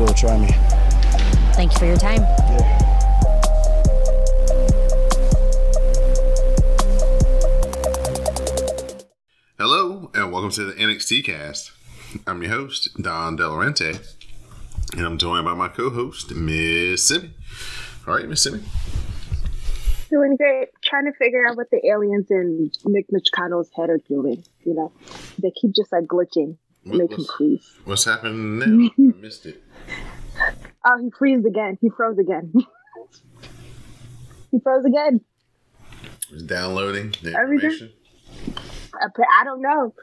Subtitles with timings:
[0.00, 0.14] will.
[0.14, 0.48] Try me.
[1.54, 2.22] Thank you for your time.
[2.22, 2.86] Yeah.
[9.58, 11.72] Hello, and welcome to the NXT cast.
[12.26, 14.00] I'm your host, Don Delarente,
[14.96, 17.34] and I'm joined by my co host, Miss Simi.
[18.06, 18.60] All right, Miss Simi.
[20.10, 20.68] Doing great.
[20.82, 24.42] Trying to figure out what the aliens in Nick Michicano's head are doing.
[24.64, 24.92] You know,
[25.38, 26.56] they keep just like glitching.
[26.84, 28.90] What- make him what's- What's happening now?
[28.98, 29.62] I missed it.
[30.84, 31.78] Oh, he freezed again.
[31.80, 32.52] He froze again.
[34.50, 35.20] he froze again.
[36.32, 37.90] It's downloading the Everything?
[39.02, 39.94] I don't know.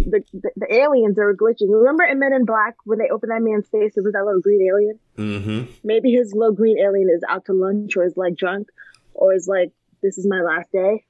[0.00, 1.68] The, the the aliens are glitching.
[1.68, 4.40] Remember in Men in Black when they opened that man's face, it was that little
[4.40, 4.98] green alien.
[5.16, 5.72] Mm-hmm.
[5.84, 8.68] Maybe his little green alien is out to lunch, or is like drunk,
[9.14, 11.04] or is like this is my last day.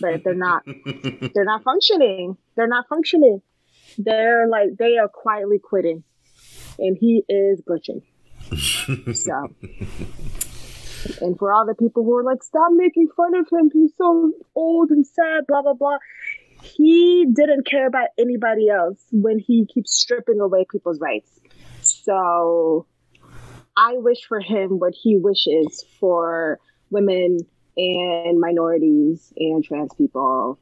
[0.00, 0.64] But they're not.
[1.34, 2.36] they're not functioning.
[2.56, 3.42] They're not functioning.
[3.98, 6.04] They're like they are quietly quitting,
[6.78, 8.02] and he is glitching.
[9.14, 9.48] so,
[11.20, 13.70] and for all the people who are like, stop making fun of him.
[13.72, 15.46] He's so old and sad.
[15.46, 15.98] Blah blah blah.
[16.62, 21.40] He didn't care about anybody else when he keeps stripping away people's rights.
[21.80, 22.86] So,
[23.76, 26.58] I wish for him what he wishes for
[26.90, 27.38] women
[27.76, 30.58] and minorities and trans people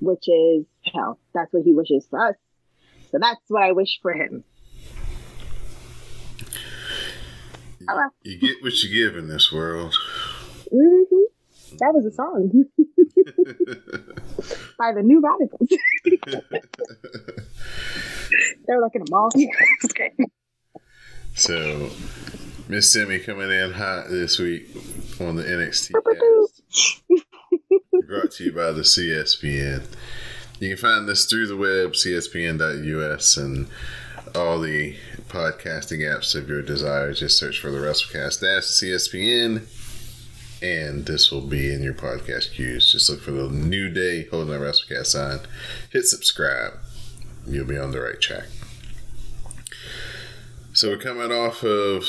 [0.00, 1.18] which is hell.
[1.34, 2.36] That's what he wishes for us.
[3.10, 4.44] So that's what I wish for him.
[7.88, 8.08] Hello.
[8.22, 9.94] You get what you give in this world.
[10.70, 11.02] hmm
[11.78, 12.50] That was a song
[14.78, 15.68] by the New Radicals.
[18.66, 19.30] They're like in a mall.
[21.34, 21.88] So,
[22.68, 24.68] Miss Simi coming in hot this week
[25.18, 25.92] on the NXT.
[28.06, 29.82] Brought to you by the CSPN.
[30.60, 33.66] You can find this through the web, cspn.us, and
[34.34, 34.94] all the
[35.32, 37.14] podcasting apps of your desire.
[37.14, 39.62] Just search for the WrestleCast dash CSPN,
[40.62, 42.92] and this will be in your podcast queues.
[42.92, 45.38] Just look for the New Day holding that WrestleCast sign.
[45.90, 46.74] Hit subscribe.
[47.46, 48.44] You'll be on the right track.
[50.74, 52.04] So we're coming off of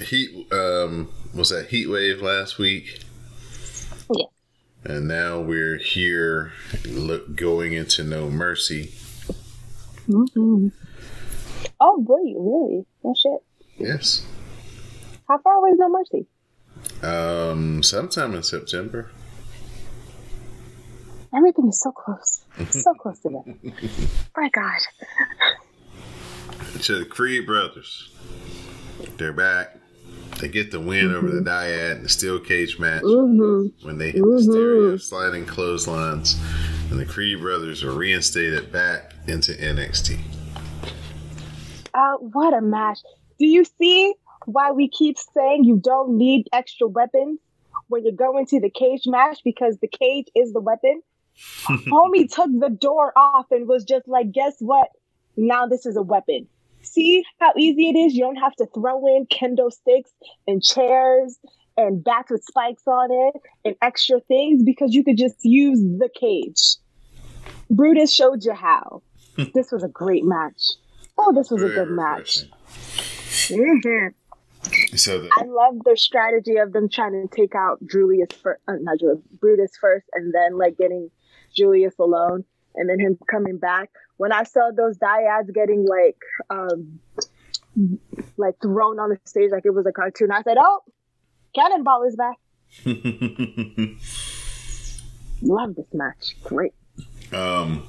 [0.00, 0.52] heat.
[0.52, 3.02] Um, was that heat wave last week?
[4.14, 4.26] Yeah.
[4.84, 6.52] And now we're here,
[6.86, 8.94] look, going into No Mercy.
[10.08, 10.72] Mhm.
[11.80, 12.84] Oh, boy, really?
[13.04, 13.40] No shit.
[13.78, 14.26] Yes.
[15.28, 16.26] How far away is No Mercy?
[17.02, 19.10] Um, sometime in September.
[21.34, 22.42] Everything is so close.
[22.70, 23.72] So close to them.
[24.36, 24.80] My God.
[26.82, 28.12] To the Creed brothers.
[29.16, 29.76] They're back.
[30.40, 33.86] They get the win over the Dyad in the steel cage match Mm-hmm.
[33.86, 36.36] when they hit the stereo sliding clotheslines,
[36.90, 40.18] and the Creed brothers are reinstated back into NXT.
[41.94, 42.98] Uh, what a match.
[43.38, 44.14] Do you see
[44.46, 47.38] why we keep saying you don't need extra weapons
[47.88, 51.02] when you go into the cage match because the cage is the weapon?
[51.36, 54.88] Homie took the door off and was just like, guess what?
[55.36, 56.46] Now this is a weapon.
[56.82, 58.14] See how easy it is?
[58.14, 60.10] You don't have to throw in kendo sticks
[60.46, 61.38] and chairs
[61.76, 66.08] and bats with spikes on it and extra things because you could just use the
[66.18, 66.76] cage.
[67.70, 69.02] Brutus showed you how.
[69.54, 70.60] this was a great match.
[71.18, 72.44] Oh, this was a good match.
[74.96, 78.74] So the, I love their strategy of them trying to take out Julius first, uh,
[78.80, 81.10] not Julius, Brutus first, and then like getting
[81.54, 83.90] Julius alone, and then him coming back.
[84.18, 86.18] When I saw those dyads getting like,
[86.50, 87.00] um,
[88.36, 90.80] like thrown on the stage like it was a cartoon, I said, "Oh,
[91.54, 92.36] Cannonball is back."
[95.42, 96.36] Love this match.
[96.44, 96.74] Great.
[97.32, 97.82] um,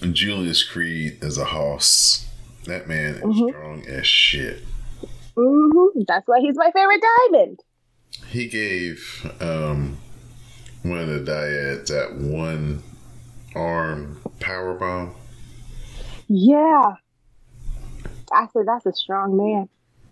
[0.00, 2.26] Julius Creed is a hoss.
[2.66, 3.48] That man is Mhm.
[3.50, 4.62] strong as shit.
[5.36, 7.60] hmm That's why he's my favorite diamond.
[8.28, 9.98] He gave um,
[10.82, 12.82] one of the dyads that one
[13.54, 15.14] arm power bomb.
[16.28, 16.94] Yeah.
[18.32, 19.68] I said that's a strong man.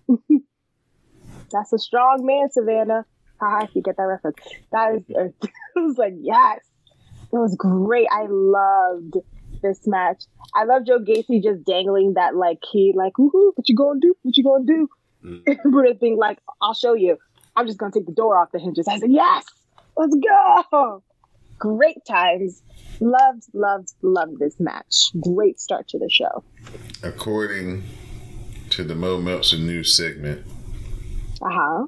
[1.50, 3.04] that's a strong man, Savannah.
[3.40, 4.36] Ah, if you get that reference.
[4.72, 5.34] That is it
[5.76, 6.60] was like, yes.
[7.32, 8.06] It was great.
[8.10, 9.16] I loved
[9.64, 10.24] this match.
[10.54, 14.14] I love Joe Gacy just dangling that like key, like, woohoo, what you gonna do?
[14.22, 14.88] What you gonna do?
[15.24, 15.62] Mm.
[15.72, 17.16] Brutus being like, I'll show you.
[17.56, 18.86] I'm just gonna take the door off the hinges.
[18.86, 19.44] I said, Yes,
[19.96, 20.14] let's
[20.70, 21.02] go.
[21.58, 22.62] Great times.
[23.00, 25.10] Loved, loved, loved this match.
[25.20, 26.44] Great start to the show.
[27.02, 27.82] According
[28.70, 30.46] to the Mo Meltzer news segment,
[31.42, 31.86] uh huh.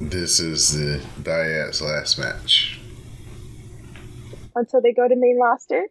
[0.00, 2.80] This is the Dyad's last match.
[4.54, 5.88] Until they go to main roster?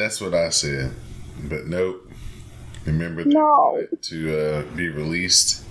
[0.00, 0.94] That's what I said.
[1.44, 2.10] But nope.
[2.86, 3.86] Remember no.
[4.00, 5.62] to uh, be released?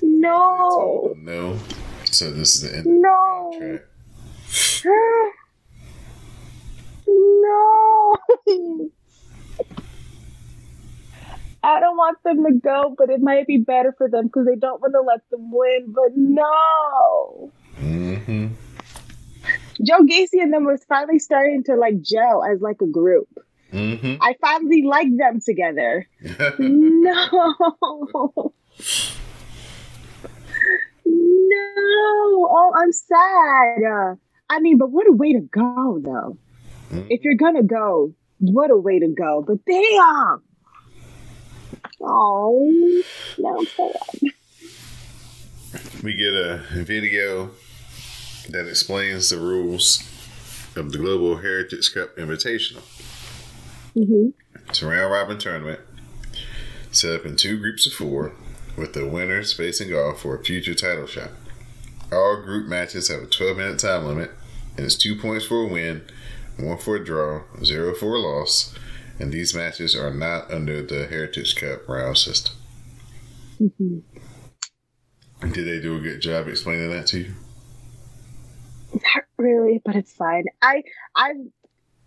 [0.00, 1.14] No.
[1.18, 1.58] No.
[2.04, 3.50] So this is the end no.
[3.52, 5.36] of the contract.
[7.06, 8.16] no.
[11.62, 14.56] I don't want them to go, but it might be better for them because they
[14.56, 15.92] don't want to let them win.
[15.92, 17.52] But no.
[17.80, 18.46] Mm-hmm.
[19.82, 23.28] Joe Gacy and them was finally starting to like gel as like a group.
[23.72, 24.22] Mm-hmm.
[24.22, 26.06] I finally like them together.
[26.58, 27.28] no.
[27.84, 28.52] no.
[32.48, 34.18] Oh, I'm sad.
[34.48, 36.38] I mean, but what a way to go, though.
[36.90, 37.08] Mm-hmm.
[37.10, 39.44] If you're gonna go, what a way to go.
[39.46, 40.42] But damn.
[42.00, 43.02] Oh,
[43.36, 44.32] sad.
[46.02, 47.50] We get a video
[48.48, 50.02] that explains the rules
[50.76, 52.82] of the Global Heritage Cup Invitational.
[53.96, 54.28] Mm-hmm.
[54.68, 55.80] It's a round robin tournament
[56.90, 58.32] set up in two groups of four,
[58.76, 61.30] with the winners facing off for a future title shot.
[62.12, 64.30] All group matches have a 12 minute time limit,
[64.76, 66.02] and it's two points for a win,
[66.58, 68.74] one for a draw, zero for a loss,
[69.18, 72.54] and these matches are not under the Heritage Cup round system.
[73.60, 73.98] Mm-hmm.
[75.52, 77.34] Did they do a good job explaining that to you?
[78.92, 80.44] Not really, but it's fine.
[80.62, 80.82] I
[81.14, 81.36] I've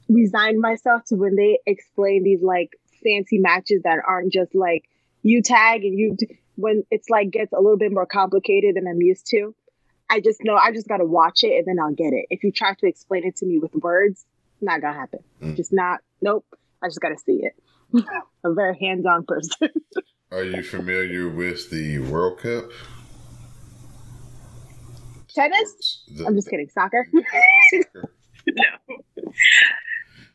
[0.07, 2.71] resigned myself to when they explain these like
[3.03, 4.83] fancy matches that aren't just like
[5.21, 6.17] you tag and you
[6.55, 9.55] when it's like gets a little bit more complicated than I'm used to.
[10.09, 12.25] I just know I just gotta watch it and then I'll get it.
[12.29, 14.25] If you try to explain it to me with words,
[14.61, 15.19] not gonna happen.
[15.41, 15.55] Mm.
[15.55, 15.99] Just not.
[16.21, 16.45] Nope.
[16.81, 17.53] I just got to see it.
[18.43, 19.69] I'm a very hands on person.
[20.31, 22.69] Are you familiar with the World Cup?
[25.39, 26.03] Tennis?
[26.09, 26.67] The, I'm just kidding.
[26.69, 27.07] Soccer?
[27.71, 28.11] soccer.
[28.47, 28.63] no.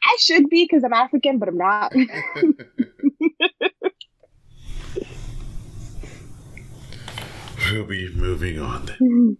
[0.02, 1.94] I should be because I'm African, but I'm not.
[7.70, 8.88] we'll be moving on.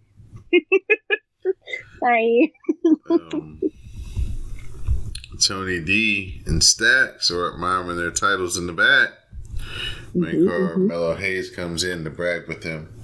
[1.99, 2.53] Sorry.
[3.09, 3.61] Um,
[5.45, 9.09] Tony D and Stacks are admiring their titles in the back.
[10.13, 11.21] When mm-hmm, Carmelo mm-hmm.
[11.21, 12.94] Hayes comes in to brag with them.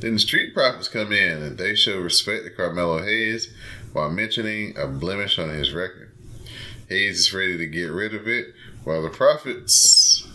[0.00, 3.52] Then the Street Profits come in and they show respect to Carmelo Hayes
[3.92, 6.12] while mentioning a blemish on his record.
[6.88, 8.48] Hayes is ready to get rid of it
[8.84, 10.28] while the Profits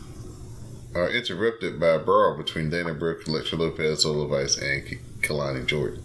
[0.96, 4.84] are interrupted by a brawl between Dana Brooke, Elektra Lopez, Lola Vice, and
[5.22, 6.04] Kelani Jordan.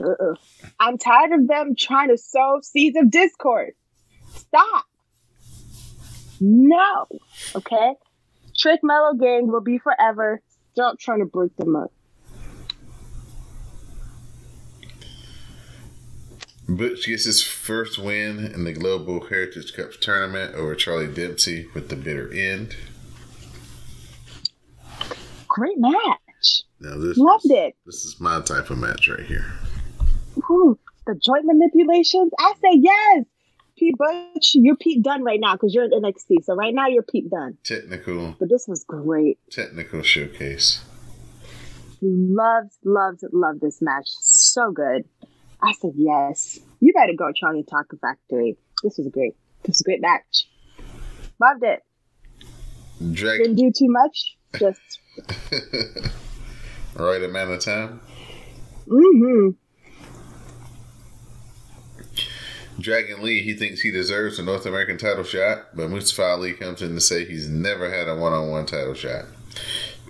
[0.00, 0.34] Uh-uh.
[0.80, 3.72] I'm tired of them trying to sow seeds of discord.
[4.34, 4.84] Stop.
[6.40, 7.06] No.
[7.54, 7.94] Okay?
[8.56, 10.42] Trick Mellow Gang will be forever.
[10.74, 11.92] Stop trying to break them up.
[16.68, 21.90] Butch gets his first win in the Global Heritage Cup tournament over Charlie Dempsey with
[21.90, 22.74] the bitter end.
[25.46, 26.62] Great match.
[26.80, 27.76] Now this loved is, it.
[27.86, 29.44] This is my type of match right here.
[30.50, 30.76] Ooh,
[31.06, 32.32] the joint manipulations.
[32.36, 33.24] I say yes.
[33.76, 36.44] Pete Butch, you're Pete Dunne right now because you're in NXT.
[36.44, 37.56] So right now you're Pete Dunne.
[37.64, 38.36] Technical.
[38.38, 39.38] But this was great.
[39.50, 40.84] Technical showcase.
[42.00, 44.08] Loved, loved, loved this match.
[44.20, 45.04] So good.
[45.62, 46.60] I said yes.
[46.80, 48.56] You better go Charlie Taco Factory.
[48.82, 49.34] This was great.
[49.62, 50.48] This was a great match.
[51.40, 51.80] Loved it.
[53.12, 54.36] Drag- Didn't do too much.
[54.58, 55.00] Just
[56.96, 58.00] right amount of time.
[58.86, 59.50] Mm-hmm.
[62.78, 66.82] Dragon Lee, he thinks he deserves a North American title shot, but Mustafa Ali comes
[66.82, 69.26] in to say he's never had a one on one title shot.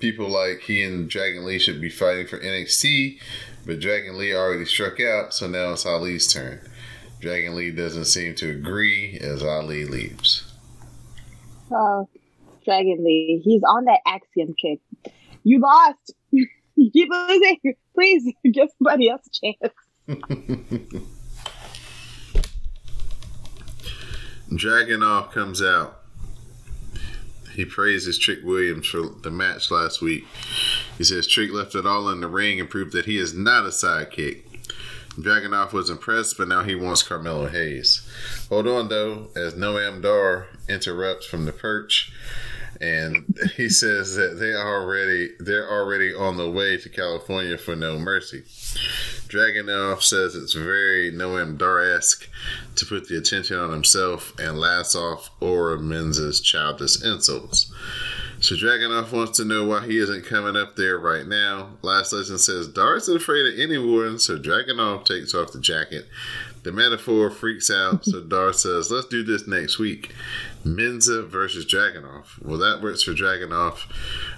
[0.00, 3.18] People like he and Dragon Lee should be fighting for NXT,
[3.66, 6.60] but Dragon Lee already struck out, so now it's Ali's turn.
[7.20, 10.50] Dragon Lee doesn't seem to agree as Ali leaves.
[11.70, 12.08] Oh,
[12.64, 14.80] Dragon Lee, he's on that axiom kick.
[15.42, 16.14] You lost.
[16.30, 17.58] you keep losing.
[17.94, 19.54] Please give somebody else a
[20.08, 21.04] chance.
[24.50, 26.00] Dragunov comes out.
[27.54, 30.26] He praises Trick Williams for the match last week.
[30.98, 33.64] He says Trick left it all in the ring and proved that he is not
[33.64, 34.42] a sidekick.
[35.16, 38.08] Dragunov was impressed, but now he wants Carmelo Hayes.
[38.48, 42.12] Hold on though, as Noam Dar interrupts from the perch,
[42.80, 43.24] and
[43.56, 47.98] he says that they are already they're already on the way to California for No
[47.98, 48.42] Mercy.
[49.28, 52.28] Dragunov says it's very Noam Dar-esque
[52.76, 57.72] to put the attention on himself and laughs off Oro Mensah's childish insults.
[58.40, 61.78] So Dragunov wants to know why he isn't coming up there right now.
[61.82, 66.06] Lash Legend says Dar isn't afraid of anyone, so Dragunov takes off the jacket.
[66.62, 70.12] The metaphor freaks out, so Dar says, let's do this next week.
[70.64, 72.42] Mensah versus Dragunov.
[72.42, 73.78] Well, that works for Dragunov,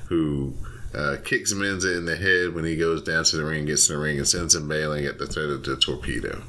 [0.08, 0.54] who
[0.96, 3.96] uh, kicks Mensah in the head when he goes down to the ring, gets in
[3.96, 6.42] the ring, and sends him bailing at the threat of the torpedo.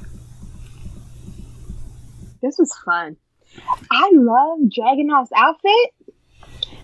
[2.42, 3.16] This was fun.
[3.90, 5.94] I love Dragunov's outfit.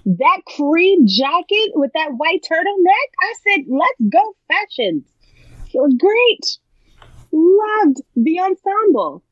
[0.04, 3.09] That cream jacket with that white turtleneck.
[3.23, 5.04] I said, let's go fashions.
[5.71, 6.59] Feels great.
[7.33, 9.23] Loved the ensemble.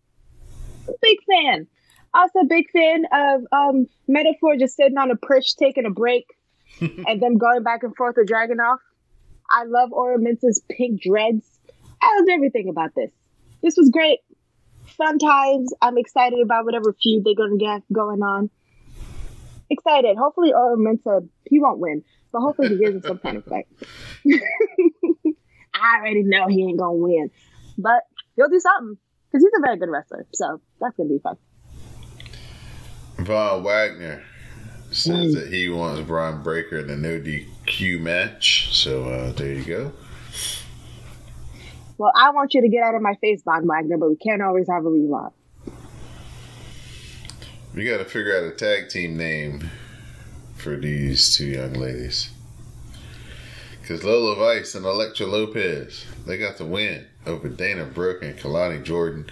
[1.03, 1.67] Big fan.
[2.15, 6.27] Also, big fan of um, Metaphor just sitting on a perch taking a break
[6.81, 8.79] and then going back and forth with Dragunov.
[9.50, 11.47] I love Oro Mensah's pink dreads.
[12.00, 13.11] I loved everything about this.
[13.62, 14.21] This was great.
[14.97, 15.73] Fun times.
[15.81, 18.50] I'm excited about whatever feud they're going to get going on.
[19.71, 20.17] Excited.
[20.17, 22.02] Hopefully, Oro Mensah, uh, he won't win,
[22.33, 23.67] but hopefully he gives us some kind of fight.
[25.75, 27.31] I already know he ain't going to win,
[27.79, 28.02] but
[28.37, 28.99] he'll do something
[29.31, 30.26] because he's a very good wrestler.
[30.35, 31.37] So that's going to be fun.
[33.19, 34.23] Von Wagner
[34.94, 38.75] says that he wants Bron Breakker in a no DQ match.
[38.75, 39.92] So uh, there you go.
[41.99, 44.42] Well, I want you to get out of my face, Von Wagner, but we can't
[44.42, 45.32] always have a rewind.
[47.75, 49.70] We got to figure out a tag team name
[50.56, 52.30] for these two young ladies.
[53.80, 58.82] Because Lola Vice and Elektra Lopez, they got the win over Dana Brooke and Kelani
[58.82, 59.30] Jordan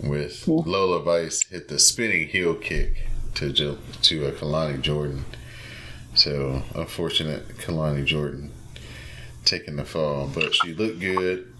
[0.00, 3.52] with Lola Vice hit the spinning heel kick to
[4.02, 5.24] to a Kelani Jordan.
[6.14, 8.50] So unfortunate Kelani Jordan
[9.44, 11.52] taking the fall, but she looked good.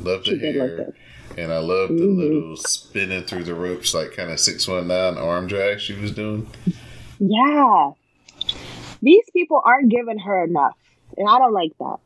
[0.00, 0.94] Loved the She did hair,
[1.36, 2.16] and I loved the Mhm.
[2.18, 6.12] little spinning through the ropes like kind of six one nine arm drag she was
[6.12, 6.46] doing.
[7.18, 7.92] Yeah.
[9.02, 10.76] These people aren't giving her enough.
[11.16, 11.96] And I don't like that.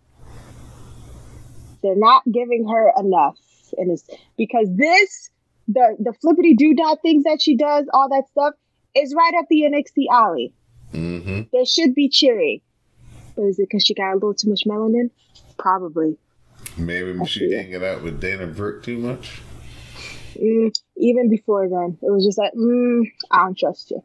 [1.82, 3.36] They're not giving her enough.
[3.76, 5.30] And it's because this,
[5.68, 8.54] the the flippity doodah things that she does, all that stuff,
[8.96, 10.52] is right up the NXT alley.
[10.92, 11.42] Mm-hmm.
[11.52, 12.60] They should be cheering.
[13.34, 15.10] But is it because she got a little too much melanin?
[15.58, 16.16] Probably.
[16.78, 17.54] Maybe she see.
[17.54, 19.40] hanging out with Dana Brooke too much.
[20.36, 24.02] Mm, even before then, it was just like, mm, I don't trust you.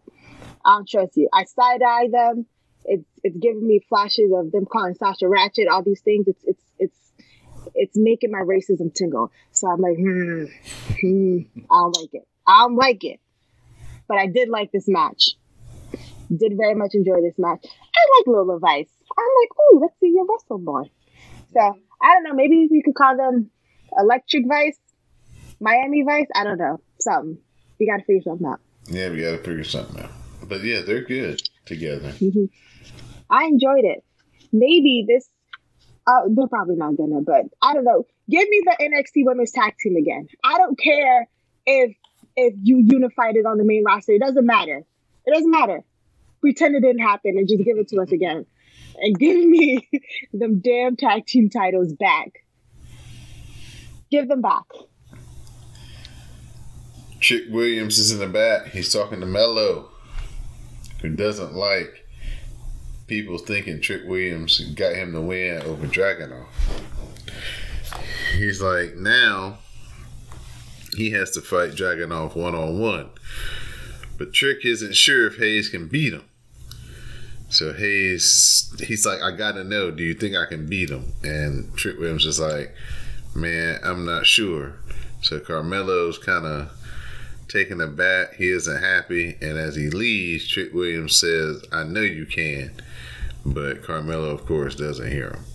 [0.66, 1.30] I don't trust you.
[1.34, 2.46] I side eye them.
[2.86, 6.28] It's it's giving me flashes of them calling Sasha Ratchet, all these things.
[6.28, 7.12] It's it's it's
[7.76, 9.32] it's making my racism tingle.
[9.52, 10.46] So I'm like, hmm,
[11.00, 11.38] hmm,
[11.70, 12.28] I don't like it.
[12.48, 13.20] I don't like it.
[14.12, 15.38] But I did like this match.
[16.36, 17.64] Did very much enjoy this match.
[17.64, 18.90] I like Lola Vice.
[19.18, 20.84] I'm like, oh, let's see your wrestle more.
[21.54, 22.34] So I don't know.
[22.34, 23.50] Maybe we could call them
[23.98, 24.78] Electric Vice,
[25.62, 26.28] Miami Vice.
[26.36, 26.82] I don't know.
[27.00, 27.38] Something.
[27.80, 28.60] We got to figure something out.
[28.88, 30.12] Yeah, we got to figure something out.
[30.44, 32.10] But yeah, they're good together.
[32.20, 32.50] Mhm.
[33.30, 34.04] I enjoyed it.
[34.52, 35.30] Maybe this.
[36.06, 38.06] Uh, they're probably not gonna, but I don't know.
[38.30, 40.28] Give me the NXT Women's Tag Team again.
[40.44, 41.30] I don't care
[41.66, 41.96] if
[42.36, 44.14] if you unified it on the main roster.
[44.14, 44.84] It doesn't matter.
[45.26, 45.84] It doesn't matter.
[46.42, 48.46] Pretend it didn't happen and just give it to us again,
[48.98, 49.88] and give me
[50.34, 52.44] them damn tag team titles back.
[54.10, 54.64] Give them back.
[57.20, 58.70] Trick Williams is in the back.
[58.70, 59.90] He's talking to Mello,
[61.02, 62.08] who doesn't like
[63.06, 66.48] people thinking Trick Williams got him the win over Dragunov.
[68.36, 69.60] He's like, now
[70.96, 73.10] he has to fight Dragunov one on one.
[74.18, 76.24] But Trick isn't sure if Hayes can beat him.
[77.50, 81.12] So Hayes, he's like, I gotta know, do you think I can beat him?
[81.24, 82.74] And Trick Williams is like,
[83.36, 84.76] man, I'm not sure.
[85.22, 86.72] So Carmelo's kind of
[87.48, 88.36] taking a bat.
[88.38, 89.38] He isn't happy.
[89.42, 92.72] And as he leaves, Trick Williams says, I know you can.
[93.46, 95.46] But Carmelo, of course, doesn't hear him.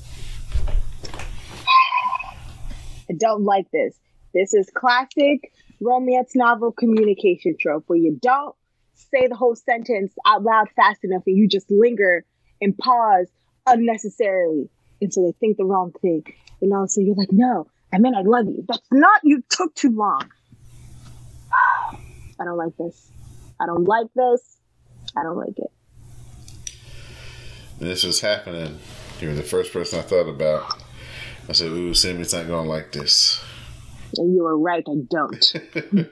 [3.09, 3.97] I don't like this.
[4.37, 5.51] This is classic
[5.81, 8.55] romance novel communication trope where you don't
[8.93, 12.23] say the whole sentence out loud fast enough and you just linger
[12.61, 13.29] and pause
[13.67, 14.69] unnecessarily
[15.01, 16.23] until they think the wrong thing.
[16.61, 18.63] And also you're like, no, I meant I love you.
[18.69, 20.31] That's not, you took too long.
[22.39, 23.11] I don't like this.
[23.59, 24.59] I don't like this.
[25.17, 25.73] I don't like it.
[27.81, 28.81] And this is happening.
[29.19, 30.83] You were the first person I thought about.
[31.49, 33.43] I said, "Ooh, Sammy's not gonna like this."
[34.19, 34.85] And you were right.
[34.87, 35.53] I don't.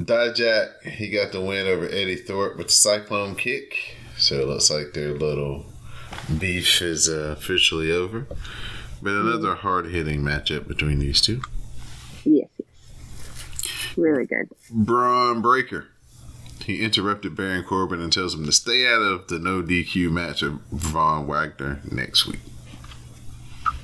[0.00, 3.96] Dijak, he got the win over Eddie Thorpe with the Cyclone kick.
[4.16, 5.66] So it looks like their little
[6.38, 8.26] beef is uh, officially over.
[9.02, 11.40] But another hard hitting matchup between these two.
[12.24, 12.68] yes, yes.
[13.96, 14.48] Really good.
[14.70, 15.86] Bron Breakker.
[16.64, 20.42] He interrupted Baron Corbin and tells him to stay out of the no DQ match
[20.42, 22.40] of Von Wagner next week.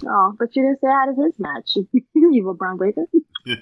[0.06, 1.76] Oh, but you didn't say out of his match.
[2.14, 3.06] you were Bron Breakker.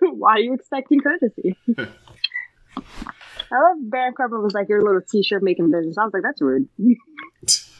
[0.00, 1.56] Why are you expecting courtesy?
[3.48, 5.96] I love Baron Corbin was like your little t-shirt making business.
[5.96, 6.68] I was like, that's rude.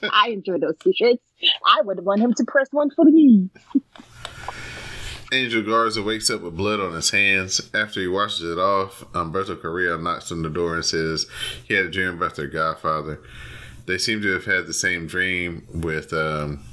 [0.02, 1.22] I enjoy those t-shirts.
[1.66, 3.50] I would want him to press one for me.
[5.32, 7.60] Angel Garza wakes up with blood on his hands.
[7.74, 11.26] After he washes it off, Umberto Correa knocks on the door and says
[11.64, 13.20] he had a dream about their godfather.
[13.86, 16.64] They seem to have had the same dream with um,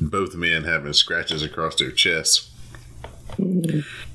[0.00, 2.50] both men having scratches across their chests.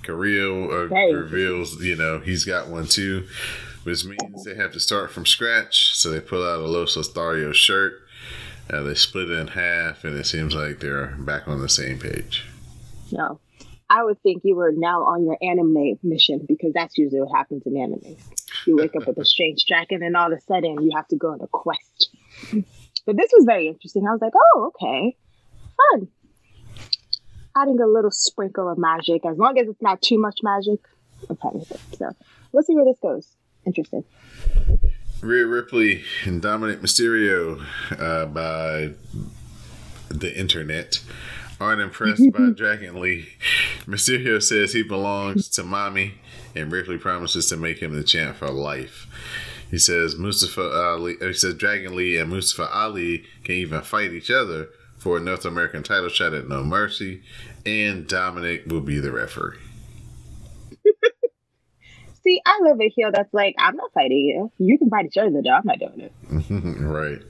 [0.03, 3.27] Carrillo uh, Very reveals, you know, he's got one too,
[3.83, 5.95] which means they have to start from scratch.
[5.95, 8.01] So they pull out a Los Lothario shirt,
[8.71, 11.99] uh, they split it in half, and it seems like they're back on the same
[11.99, 12.45] page.
[13.11, 13.39] No.
[13.89, 17.63] I would think you were now on your anime mission because that's usually what happens
[17.65, 18.17] in anime.
[18.65, 21.07] You wake up with a strange jacket and then all of a sudden you have
[21.07, 22.09] to go on a quest.
[23.05, 24.05] But this was very interesting.
[24.05, 25.15] I was like, oh, okay.
[25.77, 26.07] Fun.
[27.55, 30.79] Adding a little sprinkle of magic, as long as it's not too much magic,
[31.29, 31.79] I'm fine with it.
[31.97, 32.11] So
[32.51, 33.35] we'll see where this goes.
[33.65, 34.03] Interesting.
[35.21, 37.63] Rhea Ripley and Dominik Mysterio
[37.99, 38.93] uh, by
[40.09, 41.03] the internet
[41.59, 43.29] aren't impressed by Dragon Lee.
[43.85, 46.15] Mysterio says he belongs to mommy,
[46.55, 49.07] and Ripley promises to make him the champ for life.
[49.71, 51.15] He says Mustafa Ali.
[51.19, 54.69] He says Dragon Lee and Mustafa Ali can even fight each other
[55.07, 57.21] for a North American title shot at No Mercy,
[57.65, 59.55] and Dominic will be the referee.
[62.25, 64.51] See, I love a heel that's like, I'm not fighting you.
[64.57, 65.49] You can fight each other, though.
[65.49, 66.11] I'm not doing it.
[66.81, 67.21] right.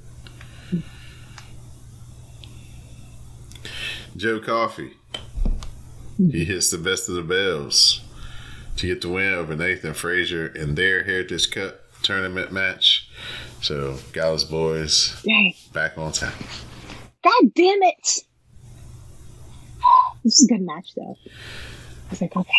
[4.16, 4.94] Joe Coffey.
[6.18, 8.02] He hits the best of the bells
[8.78, 13.08] to get the win over Nathan Frazer in their Heritage Cup tournament match.
[13.62, 15.24] So, Gallus boys
[15.74, 16.34] back on time.
[17.30, 18.20] God damn it.
[20.24, 21.16] This is a good match, though.
[21.26, 22.52] I was like, okay.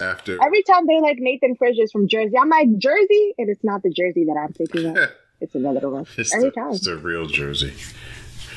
[0.00, 3.34] After Every time they're like Nathan Frazer's from Jersey, I'm like, Jersey?
[3.38, 4.96] And it's not the Jersey that I'm thinking of.
[5.42, 6.04] It's another one.
[6.18, 6.70] it's, Every the, time.
[6.72, 7.72] it's the real Jersey.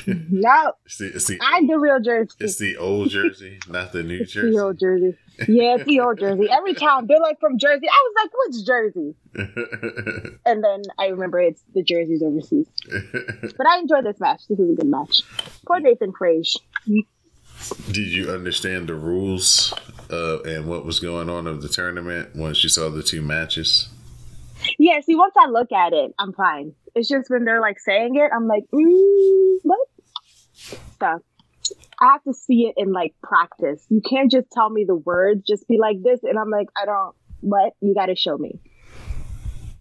[0.06, 2.34] No, It's the it's the, I'm the real Jersey.
[2.40, 4.58] it's the old Jersey, not the new It's the Jersey.
[4.58, 5.16] old Jersey.
[5.48, 6.48] Yeah, it's the old Jersey.
[6.50, 9.14] Every time they're like from Jersey, I was like, which Jersey?
[10.46, 12.66] And then I remember it's the jerseys overseas.
[13.56, 14.42] But I enjoyed this match.
[14.48, 15.22] This was a good match.
[15.66, 16.60] Poor Nathan Frazer.
[17.86, 19.72] Did you understand the rules
[20.10, 23.88] uh, and what was going on of the tournament once you saw the two matches?
[24.78, 26.74] Yeah, see, once I look at it, I'm fine.
[26.94, 29.88] It's just when they're like saying it, I'm like, mm, what?
[31.00, 31.22] So
[32.04, 33.82] I have to see it in like practice.
[33.88, 36.84] You can't just tell me the words, just be like this, and I'm like, I
[36.84, 37.16] don't.
[37.40, 37.72] What?
[37.80, 38.60] You got to show me,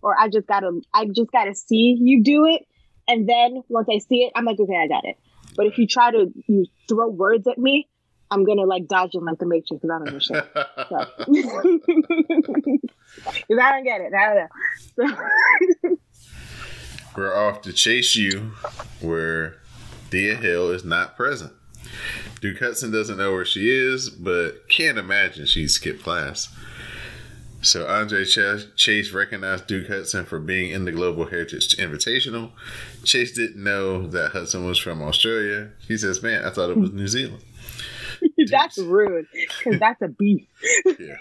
[0.02, 2.66] or I just gotta, I just gotta see you do it,
[3.08, 5.18] and then once I see it, I'm like, okay, I got it.
[5.56, 7.90] But if you try to you throw words at me,
[8.32, 10.46] I'm gonna like dodge them like the Matrix because I don't understand.
[13.48, 14.14] Because I don't get it.
[14.14, 14.48] I
[14.98, 15.08] don't know.
[15.84, 15.98] So,
[17.16, 18.54] We're off to Chase U,
[19.02, 19.58] where
[20.10, 21.54] Thea Hail is not present.
[22.42, 26.54] Duke Hudson doesn't know where she is, but can't imagine she skipped class.
[27.62, 32.52] So Andre Ch- Chase recognized Duke Hudson for being in the Global Heritage Invitational.
[33.06, 35.70] Chase didn't know that Hudson was from Australia.
[35.88, 37.44] He says, "Man, I thought it was New Zealand."
[38.50, 40.48] that's rude because that's a beef.
[41.00, 41.18] Yeah.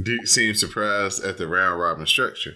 [0.00, 2.54] Duke seems surprised at the round robin structure.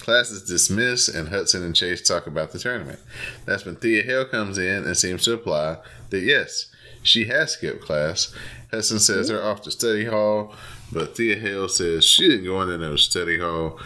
[0.00, 2.98] Class is dismissed, and Hudson and Chase talk about the tournament.
[3.44, 5.78] That's when Thea Hail comes in and seems to imply
[6.10, 6.72] that yes,
[7.08, 8.34] she has skipped class.
[8.70, 10.54] Hudson says they're off to study hall,
[10.92, 13.80] but Thea Hail says she didn't go into no study hall.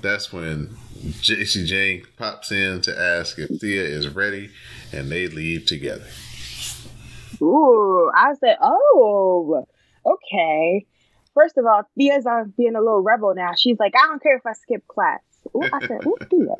[0.00, 4.50] That's when JC Jane pops in to ask if Thea is ready,
[4.92, 6.06] and they leave together.
[7.42, 9.66] Ooh, I said, oh,
[10.06, 10.86] okay.
[11.34, 13.54] First of all, Thea's on being a little rebel now.
[13.56, 15.20] She's like, I don't care if I skip class.
[15.54, 16.54] Ooh, I said, ooh, Thea.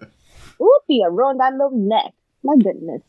[0.61, 2.13] Ooh, Thea, ruined that little neck.
[2.43, 3.03] My goodness.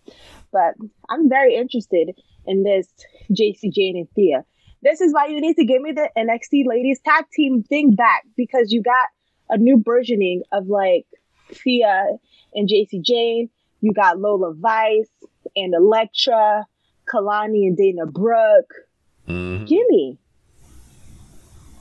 [0.52, 0.76] But
[1.10, 2.15] I'm very interested
[2.49, 2.88] in this
[3.31, 4.43] JC Jane and Thea.
[4.81, 8.23] This is why you need to give me the NXT Ladies Tag Team thing back
[8.35, 9.07] because you got
[9.49, 11.05] a new versioning of like
[11.53, 12.07] Thea
[12.53, 13.49] and JC Jane.
[13.81, 15.09] You got Lola Vice
[15.55, 16.65] and Elektra,
[17.12, 18.73] Kelani and Dana Brooke.
[19.27, 19.67] Mhm.
[19.67, 20.17] Gimme.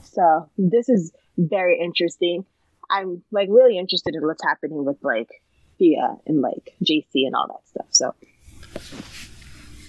[0.03, 2.45] So this is very interesting.
[2.89, 5.29] I'm like really interested in what's happening with like
[5.77, 7.87] Thea and like JC and all that stuff.
[7.91, 8.13] So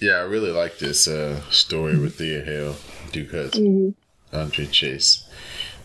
[0.01, 2.75] Yeah, I really like this uh, story with Thea Hail,
[3.11, 3.95] Duke Hudson,
[4.33, 4.37] mhm.
[4.37, 5.27] Andre Chase.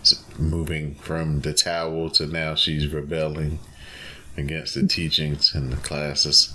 [0.01, 3.59] S- Moving from the towel to now she's rebelling
[4.37, 6.55] against the teachings and the classes.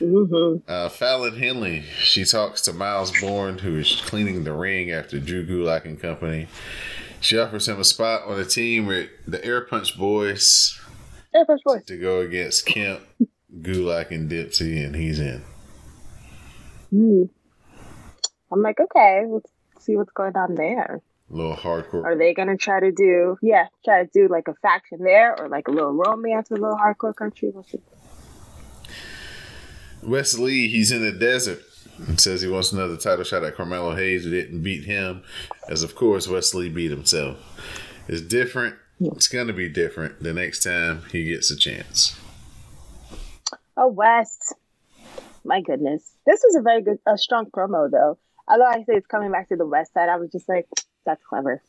[0.00, 0.62] Mhm.
[0.66, 5.46] Uh, Fallon Henley, she talks to Myles Borne, who is cleaning the ring after Drew
[5.46, 6.48] Gulak and company.
[7.20, 10.80] She offers him a spot on the team with the Air Punch Boys
[11.32, 11.84] Air Force Boys.
[11.86, 13.02] to go against Kemp,
[13.60, 15.42] Gulak, and Dipsy, and he's in.
[16.92, 17.28] Mm.
[18.52, 21.00] I'm like, okay, let's see what's going on there.
[21.30, 22.04] A little hardcore.
[22.04, 25.48] Are they gonna try to do yeah, try to do like a faction there or
[25.48, 27.50] like a little romance a little hardcore country?
[27.52, 27.80] We'll see.
[30.02, 31.62] Wes Lee, he's in the desert
[32.06, 35.22] and says he wants another title shot at Carmelo Hayes, who didn't beat him,
[35.68, 37.38] as of course Wes Lee beat himself.
[38.08, 38.76] It's different.
[39.00, 42.18] It's going to be different the next time he gets a chance.
[43.76, 44.54] Oh West.
[45.44, 46.14] My goodness.
[46.26, 48.18] This was a very good a strong promo though.
[48.48, 50.68] Although I say it's coming back to the west side, I was just like,
[51.04, 51.62] that's clever.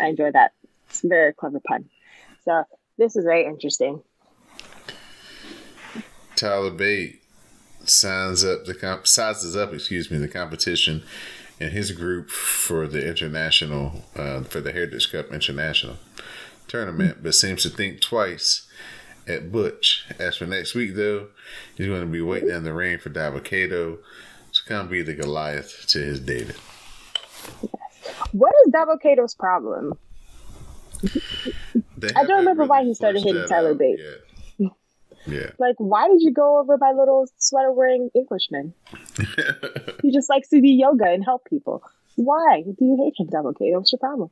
[0.00, 0.52] I enjoy that.
[0.88, 1.86] It's a very clever pun.
[2.44, 2.64] So
[2.98, 4.02] this is very interesting.
[6.36, 7.22] Tyler Bate
[7.84, 11.02] signs up the comp- sizes up, excuse me, the competition
[11.60, 15.96] in his group for the international uh, for the Heritage Cup International
[16.66, 18.63] tournament, but seems to think twice
[19.28, 20.06] at Butch.
[20.18, 21.28] As for next week, though,
[21.76, 25.86] he's going to be waiting in the ring for Dabba-Kato to come be the Goliath
[25.88, 26.56] to his David.
[28.32, 29.94] What is Kato's problem?
[31.04, 33.98] I don't remember why he started hitting Tyler out Bate.
[33.98, 34.70] yet.
[35.26, 35.50] Yeah.
[35.58, 38.74] Like, why did you go over by little sweater wearing Englishman?
[40.02, 41.82] He just likes to do yoga and help people.
[42.16, 43.78] Why do you hate him, Kato?
[43.78, 44.28] What's your problem?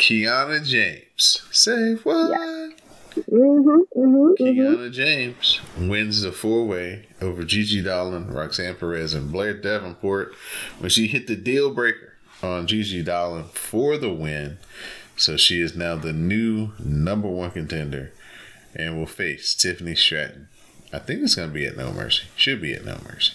[0.00, 1.42] Kiana James.
[1.50, 2.30] Say what?
[2.30, 4.42] Mm-hmm, mm-hmm, mm-hmm.
[4.42, 10.32] Kiana James wins the four way over Gigi Dolan, Roxanne Perez, and Blair Davenport
[10.78, 14.56] when she hit the deal breaker on Gigi Dolan for the win.
[15.16, 18.12] So she is now the new number one contender
[18.74, 20.48] and will face Tiffany Stratton.
[20.94, 22.24] I think it's going to be at No Mercy.
[22.36, 23.34] Should be at No Mercy.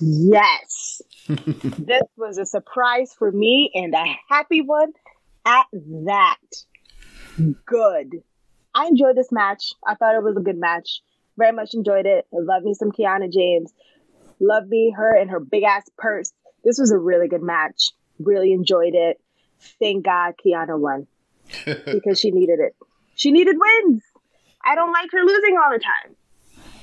[0.00, 0.87] Yes.
[1.28, 4.92] This was a surprise for me and a happy one
[5.44, 6.38] at that.
[7.66, 8.22] Good.
[8.74, 9.74] I enjoyed this match.
[9.86, 11.02] I thought it was a good match.
[11.36, 12.26] Very much enjoyed it.
[12.32, 13.72] Love me some Kiana James.
[14.40, 16.32] Love me her and her big ass purse.
[16.64, 17.90] This was a really good match.
[18.18, 19.20] Really enjoyed it.
[19.78, 21.06] Thank God Kiana won
[21.64, 22.74] because she needed it.
[23.16, 24.02] She needed wins.
[24.64, 26.16] I don't like her losing all the time.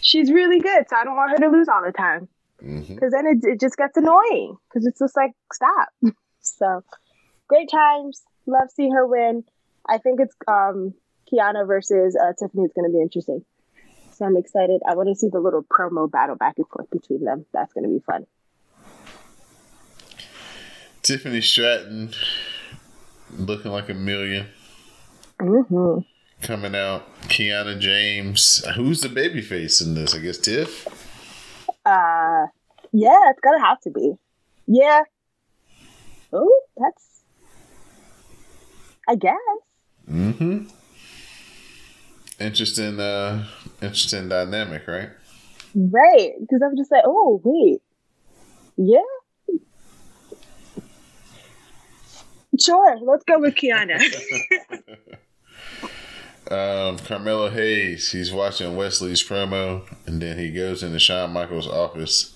[0.02, 2.28] She's really good, so I don't want her to lose all the time
[2.66, 5.90] hmm because then it, it just gets annoying because it's just like stop
[6.42, 6.84] so
[7.48, 9.44] great times love seeing her win
[9.88, 10.94] i think it's um
[11.32, 13.46] kiana versus uh, tiffany is going to be interesting
[14.14, 17.24] so i'm excited i want to see the little promo battle back and forth between
[17.24, 18.26] them that's going to be fun
[21.06, 22.16] Tiffany Stratton
[23.38, 24.48] looking like a million.
[25.40, 26.00] mm-hmm.
[26.42, 27.04] coming out.
[27.26, 28.66] Kiana James.
[28.76, 30.16] Who's the baby face in this?
[30.16, 30.88] I guess Tiff.
[31.86, 32.48] uh
[32.96, 34.14] yeah it's gonna have to be.
[34.68, 35.04] Yeah.
[36.32, 37.22] Oh that's
[39.08, 39.36] i guess.
[40.10, 40.68] Mm-hmm.
[42.40, 43.46] Interesting, uh,
[43.82, 45.10] interesting dynamic, right?
[45.76, 47.82] right because i'm just like oh wait.
[48.78, 49.00] Yeah.
[52.60, 54.00] Sure let's go with kiana
[56.48, 61.68] Um, Carmelo Hayes, he's watching Wes Lee's promo, and then he goes into Shawn Michaels'
[61.68, 62.35] office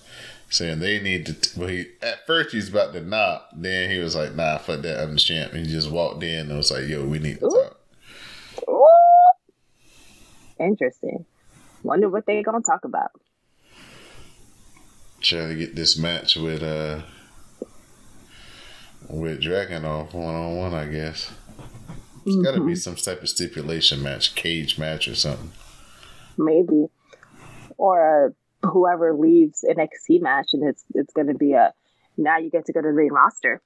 [0.50, 1.34] saying they need to.
[1.34, 4.82] T- well, he at first he's about to knock, then he was like, "Nah, fuck
[4.82, 7.40] that, I'm the champ." And he just walked in and was like, "Yo, we need
[7.40, 7.80] to talk."
[8.68, 8.86] Ooh.
[10.58, 11.24] Interesting.
[11.82, 13.12] Wonder what they're gonna talk about.
[15.20, 17.02] Trying to get this match with uh
[19.08, 21.30] with Dragunov one on one, I guess.
[22.26, 25.52] It's got to be some type of stipulation match, cage match or something.
[26.36, 26.86] Maybe,
[27.76, 28.30] or uh,
[28.62, 31.72] whoever leaves an XC match, and it's it's gonna be a
[32.16, 33.62] now you get to go to the main roster.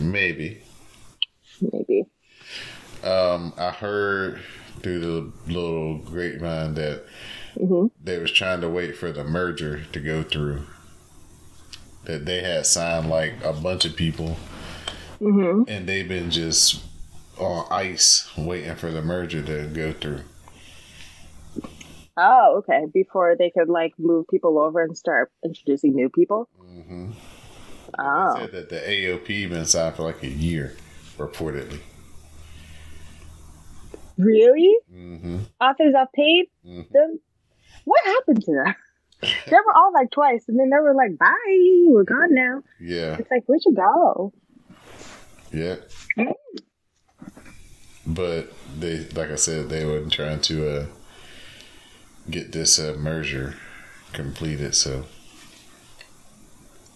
[0.00, 0.62] Maybe.
[1.60, 2.06] Maybe.
[3.02, 4.40] Um, I heard
[4.82, 7.04] through the little grapevine that
[8.02, 10.62] they was trying to wait for the merger to go through.
[12.04, 14.36] That they had signed like a bunch of people,
[15.68, 16.82] and they've been just
[17.38, 20.22] on ice waiting for the merger to go through.
[22.20, 22.86] Oh, okay.
[22.92, 26.48] Before they could like move people over and start introducing new people.
[26.60, 27.12] Mm-hmm.
[27.98, 30.76] Oh, Said that the AOP been signed for like a year,
[31.16, 31.78] reportedly.
[34.18, 34.76] really?
[34.92, 35.38] Mm-hmm.
[35.60, 36.90] Authors of Pain Mhm.
[36.90, 37.20] them.
[37.84, 38.74] What happened to them?
[39.22, 43.16] they were all like twice, and then they were like, "Bye, we're gone now." Yeah,
[43.18, 44.32] It's like, where'd you go?
[45.52, 45.76] yeah.
[48.06, 50.86] But they, like I said, they were trying to uh,
[52.30, 53.54] get this uh, merger
[54.12, 54.74] completed.
[54.74, 55.06] So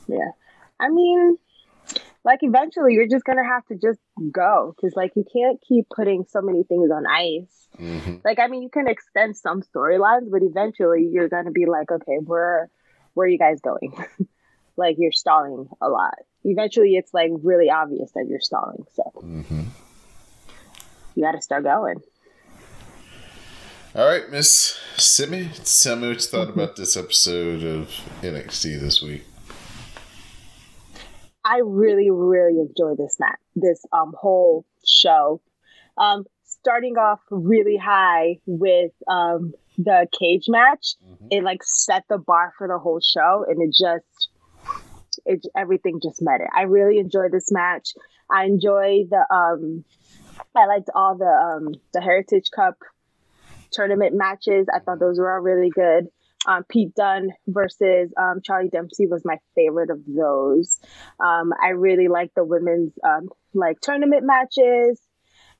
[0.09, 0.31] Yeah,
[0.81, 1.37] I mean,
[2.25, 6.25] like eventually you're just gonna have to just go because like you can't keep putting
[6.29, 7.69] so many things on ice.
[7.77, 11.91] hmm Like, I mean, you can extend some storylines, but eventually you're gonna be like,
[11.91, 12.71] okay, where,
[13.15, 13.93] where are you guys going?
[14.77, 16.15] like you're stalling a lot.
[16.45, 19.63] Eventually, it's like really obvious that you're stalling, so hmm
[21.15, 22.01] you got to start going.
[23.95, 27.89] All right, Miss Simi, tell me what you thought about this episode of
[28.23, 29.23] NXT this week.
[31.45, 35.43] I really, really enjoy this match, this um whole show.
[35.99, 40.95] Um, starting off really high with um the cage match,
[41.31, 44.31] it like set the bar for the whole show, and it just
[45.27, 46.49] it everything just met it.
[46.57, 47.91] I really enjoyed this match.
[48.31, 49.85] I enjoy the um,
[50.57, 52.79] I liked all the um the Heritage Cup
[53.73, 54.67] tournament matches.
[54.73, 56.09] I thought those were all really good.
[56.47, 60.81] Um, Pete Dunne versus um, Charlie Dempsey was my favorite of those.
[61.25, 65.01] Um, I really like the women's um, like tournament matches.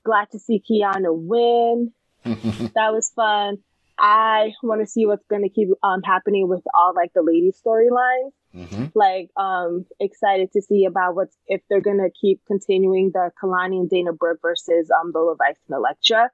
[0.05, 1.93] Glad to see Kiana win.
[2.25, 3.57] that was fun.
[3.97, 7.61] I want to see what's going to keep um, happening with all like the ladies
[7.65, 8.31] storylines.
[8.51, 13.31] hmm Like, um, excited to see about what's if they're going to keep continuing the
[13.41, 16.29] Kelani and Dana Brooke versus um Lola Vice and Elektra.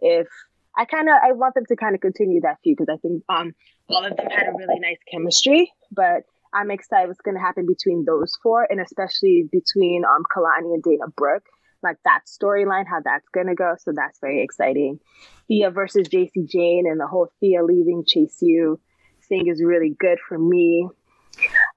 [0.00, 0.28] If
[0.76, 3.22] I kind of I want them to kind of continue that feud because I think
[3.28, 3.54] um
[3.88, 7.66] all of them had a really nice chemistry, but I'm excited what's going to happen
[7.66, 11.46] between those four and especially between um Kelani and Dana Brooke.
[11.82, 13.74] Like that storyline, how that's gonna go.
[13.78, 14.98] So that's very exciting.
[15.46, 18.80] Thea versus JC Jane and the whole Thea leaving Chase U
[19.28, 20.88] thing is really good for me.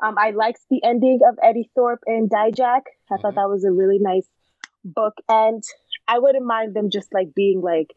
[0.04, 2.82] Um, I liked the ending of Eddie Thorpe and Dijak.
[3.12, 4.28] I thought that was a really nice
[4.84, 5.64] book, and
[6.08, 7.94] I wouldn't mind them just like being like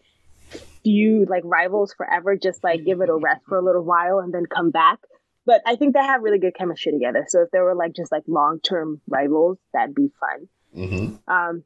[0.84, 2.36] feud like rivals forever.
[2.36, 5.00] Just like give it a rest for a little while and then come back.
[5.46, 7.26] But I think they have really good chemistry together.
[7.28, 10.48] So if they were like just like long term rivals, that'd be fun.
[10.74, 11.64] hmm Um,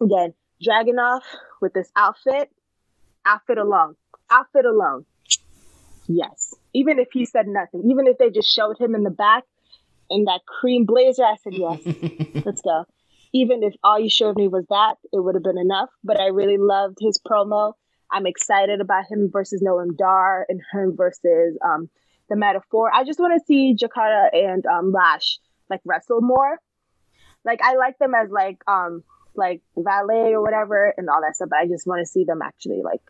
[0.00, 1.20] again, Dragunov
[1.60, 2.50] with this outfit,
[3.24, 3.96] outfit alone,
[4.30, 5.04] outfit alone.
[6.08, 6.54] Yes.
[6.72, 9.44] Even if he said nothing, even if they just showed him in the back
[10.10, 11.80] in that cream blazer, I said, yes,
[12.44, 12.84] let's go.
[13.32, 15.90] Even if all you showed me was that, it would have been enough.
[16.04, 17.74] But I really loved his promo.
[18.10, 21.88] I'm excited about him versus Noam Dar and him versus um,
[22.28, 22.90] the Metaphor.
[22.92, 25.38] I just want to see Jakara and um, Lash
[25.70, 26.58] like wrestle more.
[27.44, 29.02] Like I like them as like um
[29.34, 31.50] like valet or whatever and all that stuff.
[31.50, 33.02] But I just want to see them actually like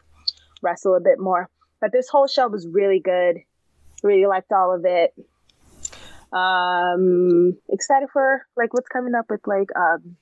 [0.63, 1.49] wrestle a bit more.
[1.81, 3.39] But this whole show was really good.
[4.03, 5.15] Really liked all of it.
[6.33, 10.17] Um, excited for like what's coming up with like um,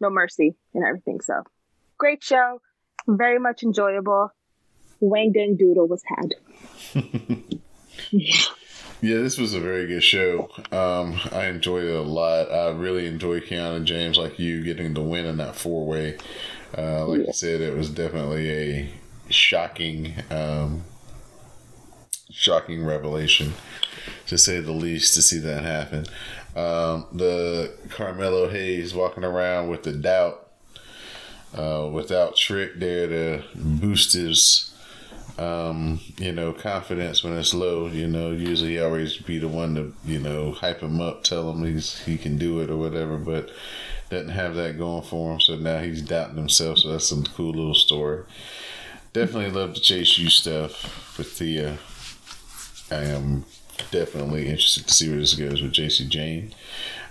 [0.00, 1.20] No Mercy and everything.
[1.20, 1.42] So
[1.98, 2.60] great show,
[3.06, 4.32] very much enjoyable.
[5.00, 6.34] Wang Dang Doodle was had.
[9.02, 10.48] Yeah, this was a very good show.
[10.72, 12.50] Um, I enjoyed it a lot.
[12.50, 16.16] I really enjoyed Kiana James, like you, getting the win in that four way.
[16.76, 18.90] Uh, like you said, it was definitely a
[19.28, 20.84] shocking, um,
[22.30, 23.52] shocking revelation,
[24.28, 26.06] to say the least, to see that happen.
[26.56, 30.45] Um, the Carmelo Hayes walking around with the doubt,
[31.56, 34.72] uh, without Trick there to boost his
[35.38, 37.88] um, you know, confidence when it's low.
[37.88, 41.50] You know, usually he always be the one to, you know, hype him up, tell
[41.50, 43.50] him he's he can do it or whatever, but
[44.08, 45.40] doesn't have that going for him.
[45.40, 46.78] So now he's doubting himself.
[46.78, 48.24] So that's some cool little story.
[49.12, 51.78] Definitely love the Chase U stuff with Thea.
[52.90, 53.44] I am
[53.90, 56.54] definitely interested to see where this goes with JC Jane.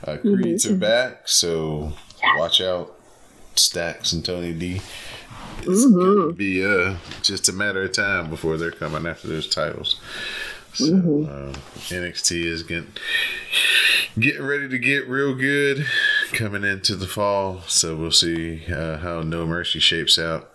[0.03, 1.93] Uh, Creeds are back, so
[2.37, 2.94] watch out,
[3.59, 4.81] Stacks and Tony D.
[5.61, 9.99] It's gonna be uh, just a matter of time before they're coming after those titles.
[10.73, 11.53] So uh,
[11.89, 12.91] NXT is getting
[14.19, 15.85] getting ready to get real good.
[16.33, 20.51] coming into the fall, so we'll see uh, how No Mercy shapes out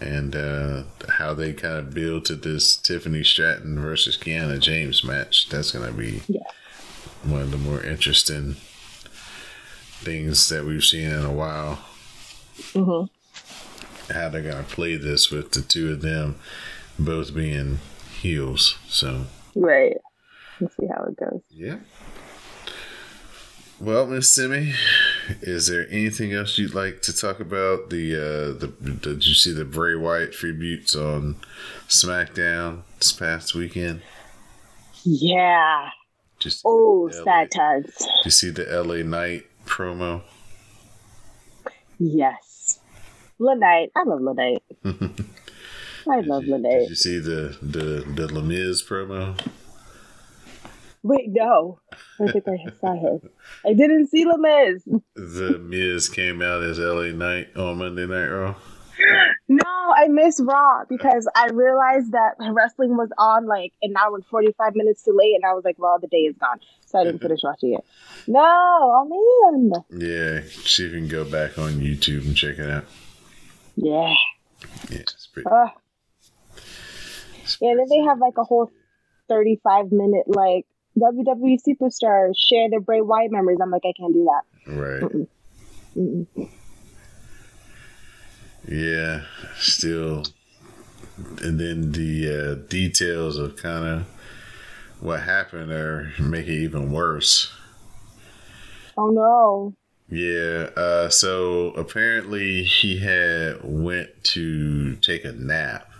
[0.00, 5.48] and uh, how they kind of build to this Tiffany Stratton versus Kiana James match.
[5.48, 6.40] That's going to be Yeah.
[7.22, 8.56] one of the more interesting
[10.02, 11.78] things that we've seen in a while.
[12.72, 13.08] Mhm.
[14.12, 16.36] How they're going to play this with the two of them
[16.98, 17.78] both being
[18.20, 18.76] heels.
[18.88, 19.96] So, Right.
[20.60, 21.40] Let's see how it goes.
[21.50, 21.78] yeah.
[23.80, 24.72] Well, Miss Simi,
[25.42, 27.90] is there anything else you'd like to talk about?
[27.90, 31.36] The uh, the did you see the Bray Wyatt tributes on
[31.88, 34.02] SmackDown this past weekend?
[35.02, 35.90] Yeah.
[36.38, 37.90] Just Oh, sad times.
[38.24, 40.22] You see the LA Knight promo?
[42.04, 42.80] Yes.
[43.38, 43.90] Lynette.
[43.96, 44.62] I love Lynette.
[44.84, 49.40] I love Did you, did you see the the the LA Miz promo?
[51.02, 51.80] Wait, no.
[52.20, 53.20] I think I saw him.
[53.64, 54.84] I didn't see LA Miz.
[55.14, 58.54] The Miz came out as LA Knight on Monday Night Raw.
[59.92, 64.74] I missed Raw because I realized that wrestling was on like an hour and 45
[64.74, 66.60] minutes too late, and I was like, well, the day is gone.
[66.86, 67.84] So I didn't finish watching it.
[68.26, 69.72] No, oh man.
[69.90, 72.84] Yeah, see if you can go back on YouTube and check it out.
[73.76, 74.14] Yeah.
[74.90, 75.48] Yeah, it's pretty.
[75.50, 75.68] Uh,
[77.42, 78.70] it's yeah, and then they have like a whole
[79.28, 80.66] 35 minute like
[80.98, 83.58] WWE superstars share their Bray Wyatt memories.
[83.60, 84.72] I'm like, I can't do that.
[84.72, 85.26] Right.
[85.96, 86.48] Mm-mm.
[88.66, 89.22] Yeah,
[89.58, 90.24] still.
[91.42, 92.28] And then the
[92.62, 94.06] uh, details of kind of
[95.00, 97.52] what happened are make it even worse.
[98.96, 99.74] Oh no.
[100.08, 105.90] Yeah, uh, so apparently he had went to take a nap.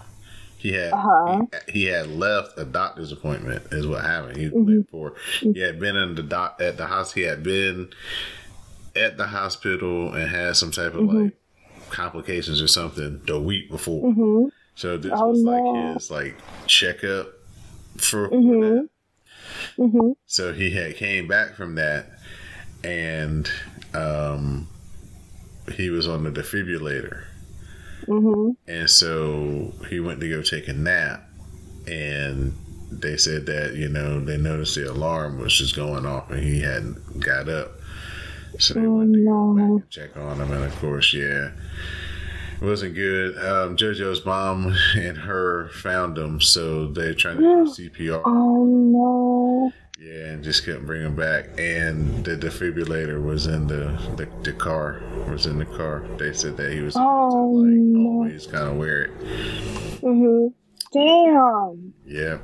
[0.59, 1.43] He had Uh-huh.
[1.67, 4.37] he, he had left a doctor's appointment is what happened.
[4.37, 4.65] He Mm-hmm.
[4.65, 7.13] went for he had been in the doc at the house.
[7.13, 7.91] He had been
[8.97, 11.23] at the hospital and had some type of Mm-hmm.
[11.25, 11.33] like
[11.95, 14.13] complications or something the week before.
[14.13, 15.51] hmm So this Oh, was no.
[15.53, 17.29] like his like checkup
[17.97, 18.89] for, for Mhm.
[19.77, 19.91] that.
[19.91, 22.19] hmm So he had came back from that,
[22.83, 23.49] and
[23.95, 24.67] um,
[25.77, 27.25] he was on the defibrillator,
[28.07, 31.29] hmm and so he went to go take a nap,
[31.87, 32.55] and
[32.91, 36.61] they said that you know they noticed the alarm was just going off, and he
[36.61, 37.73] hadn't got up,
[38.59, 39.75] so they Oh, went to go back no.
[39.77, 41.51] and check on him, and of course, yeah.
[42.61, 43.37] It wasn't good.
[43.37, 48.23] Um, JoJo's mom and her found him, so they're trying to do CPR.
[48.25, 49.73] Oh no.
[50.01, 51.47] Yeah, and just couldn't bring him back.
[51.59, 55.01] And the defibrillator was in the the, the car.
[55.29, 56.05] Was in the car.
[56.19, 58.09] They said that he was Oh, to like no.
[58.11, 59.11] always kind of wear it.
[60.01, 60.47] hmm
[60.93, 61.93] Damn.
[62.07, 62.39] Yeah,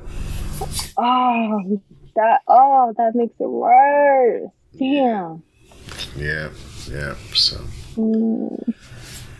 [0.96, 1.80] Oh,
[2.16, 2.40] that.
[2.48, 4.50] Oh, that makes it worse.
[4.76, 4.88] Damn.
[4.92, 5.36] yeah,
[6.16, 6.50] yeah.
[6.88, 7.14] Yeah.
[7.34, 7.56] So
[7.96, 8.74] Mm.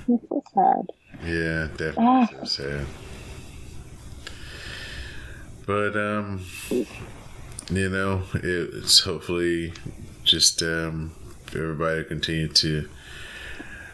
[0.08, 0.86] That's so sad.
[1.24, 2.28] yeah, definitely Ah.
[2.30, 2.86] so sad.
[5.66, 6.44] But um,
[7.70, 9.72] you know, it's hopefully
[10.24, 11.12] just um,
[11.54, 12.88] everybody continue to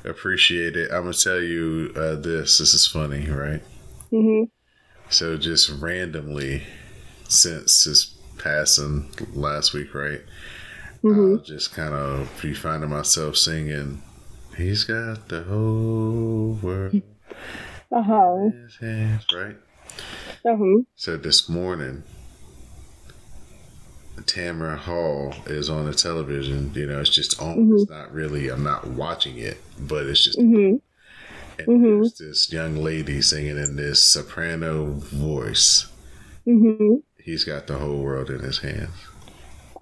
[0.04, 0.90] appreciate it.
[0.90, 2.58] I'm gonna tell you uh, this.
[2.58, 3.62] This is funny, right?
[4.10, 4.44] hmm
[5.10, 6.62] So just randomly,
[7.28, 10.20] since his passing last week, right?
[11.14, 14.03] Hmm I'll just kind of be finding myself singing.
[14.57, 17.03] He's got the whole world
[17.92, 18.35] Uh huh.
[18.47, 19.57] in his hands, right?
[20.45, 20.83] Uh huh.
[20.97, 22.03] So this morning,
[24.23, 26.73] Tamron Hall is on the television.
[26.75, 27.71] You know, it's just on.
[27.75, 28.49] It's not really.
[28.49, 30.38] I'm not watching it, but it's just.
[30.38, 30.77] hmm
[31.59, 32.01] And Mhm.
[32.01, 35.87] there's this young lady singing in this soprano voice.
[36.45, 38.90] hmm He's got the whole world in his hands.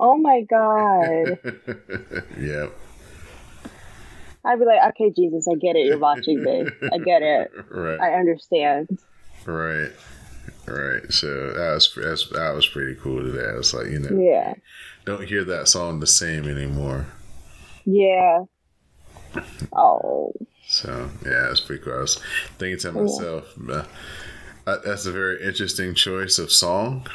[0.07, 1.38] Oh my god.
[2.38, 2.75] yep.
[4.45, 5.87] I'd be like, okay, Jesus, I get it.
[5.87, 6.71] You're watching this.
[6.93, 7.51] I get it.
[7.71, 7.99] Right.
[7.99, 8.99] I understand.
[9.47, 9.90] Right.
[10.67, 11.11] Right.
[11.11, 13.57] So that was that's, that was pretty cool to that.
[13.57, 14.53] It's like you know, Yeah.
[15.07, 17.07] don't hear that song the same anymore.
[17.87, 18.45] Yeah.
[19.75, 20.35] Oh.
[20.67, 21.95] So yeah, it's pretty cool.
[21.95, 22.21] I was
[22.59, 23.85] thinking to myself, uh,
[24.66, 27.07] uh, that's a very interesting choice of song.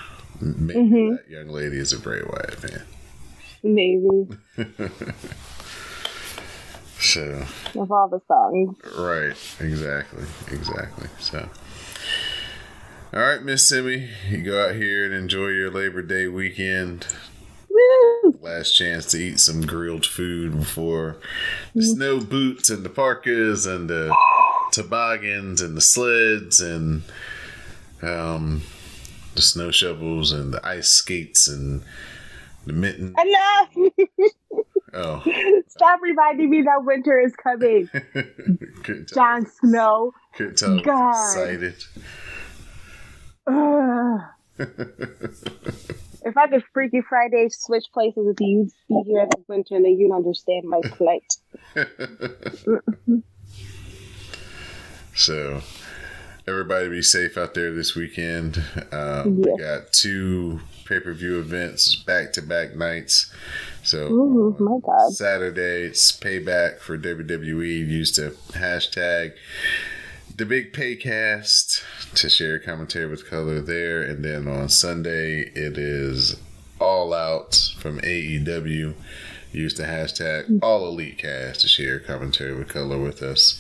[0.41, 1.17] Maybe Mhm.
[1.17, 2.84] that young lady is a Bray Wyatt fan.
[3.63, 4.38] Maybe.
[7.01, 8.75] So Of all the songs.
[8.97, 11.07] right, exactly, exactly.
[11.19, 11.47] So.
[13.13, 17.07] All right, Miss Simi, you go out here and enjoy your Labor Day weekend.
[17.69, 18.38] Woo!
[18.41, 21.17] last chance to eat some grilled food before
[21.73, 24.13] the snow boots and the parkas and the
[24.73, 27.01] toboggans and the sleds and
[28.01, 28.61] um,
[29.36, 31.84] the snow shovels and the ice skates and
[32.65, 33.15] the mitten.
[33.19, 33.91] Enough!
[34.93, 35.23] Oh.
[35.67, 37.89] Stop reminding me that winter is coming.
[39.13, 40.13] Jon Snow.
[40.39, 41.11] I was God.
[41.11, 41.75] Excited.
[46.25, 49.75] If I could Freaky Friday switch places with you, you'd be here in the winter
[49.75, 51.38] and then you'd understand my plight.
[55.15, 55.61] So,
[56.50, 58.62] everybody be safe out there this weekend.
[58.91, 63.32] Um, We got two pay per view events back to back nights.
[63.84, 65.14] So, Ooh, my God.
[65.14, 67.88] Saturday, it's payback for WWE.
[67.88, 69.34] Used to hashtag
[70.36, 71.84] the big paycast
[72.16, 74.02] to share commentary with color there.
[74.02, 76.36] And then on Sunday, it is
[76.80, 78.95] all out from AEW.
[79.52, 83.60] Used to hashtag all elite cast to share commentary with color with us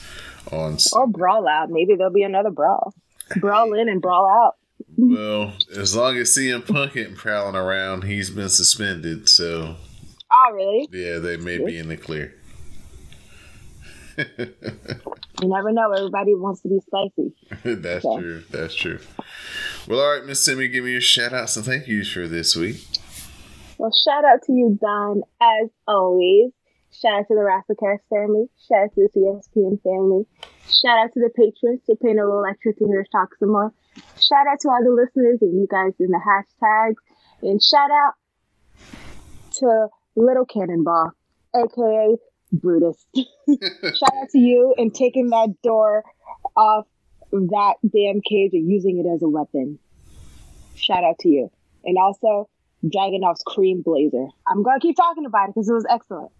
[0.53, 1.69] on Or brawl out.
[1.69, 2.93] Maybe there'll be another brawl.
[3.39, 4.55] Brawl in and brawl out.
[4.97, 9.29] Well, as long as CM Punk ain't prowling around, he's been suspended.
[9.29, 9.75] So,
[10.31, 10.87] Oh, really?
[10.91, 12.33] yeah, they may be in the clear.
[14.17, 15.91] You never know.
[15.93, 17.33] Everybody wants to be spicy.
[17.81, 18.19] That's Okay.
[18.21, 18.43] true.
[18.51, 18.99] That's true.
[19.87, 22.55] Well, all right, Miss Simmy, give me your shout outs and thank yous for this
[22.55, 22.85] week.
[23.77, 26.51] Well, shout out to you, Don, as always.
[26.91, 28.49] Shout out to the Rasslecast family.
[28.67, 30.25] Shout out to the CSPN family.
[30.67, 33.51] Shout out to the patrons for paying a little extra to hear us talk some
[33.51, 33.71] more.
[34.19, 36.95] Shout out to all the listeners and you guys in the hashtags.
[37.41, 38.13] And shout out
[39.59, 41.11] to Little Cannonball,
[41.55, 42.17] aka
[42.51, 43.05] Brutus.
[43.15, 46.03] shout out to you and taking that door
[46.55, 46.87] off
[47.31, 49.79] that damn cage and using it as a weapon.
[50.75, 51.51] Shout out to you.
[51.85, 52.49] And also,
[52.83, 54.27] Dragunov's cream blazer.
[54.47, 56.31] I'm gonna keep talking about it because it was excellent.